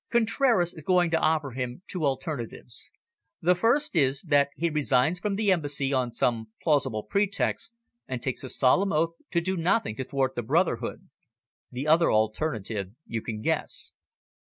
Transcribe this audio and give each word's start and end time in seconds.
Contraras 0.09 0.73
is 0.73 0.81
going 0.81 1.11
to 1.11 1.19
offer 1.19 1.51
him 1.51 1.83
two 1.87 2.05
alternatives. 2.07 2.89
The 3.39 3.53
first 3.53 3.95
is 3.95 4.23
that 4.23 4.49
he 4.55 4.67
resigns 4.71 5.19
from 5.19 5.35
the 5.35 5.51
Embassy 5.51 5.93
on 5.93 6.11
some 6.11 6.47
plausible 6.63 7.03
pretext, 7.03 7.75
and 8.07 8.19
takes 8.19 8.43
a 8.43 8.49
solemn 8.49 8.91
oath 8.91 9.11
to 9.29 9.39
do 9.39 9.55
nothing 9.55 9.95
to 9.97 10.03
thwart 10.03 10.33
the 10.33 10.41
brotherhood. 10.41 11.07
The 11.71 11.85
other 11.85 12.11
alternative 12.11 12.95
you 13.05 13.21
can 13.21 13.43
guess." 13.43 13.93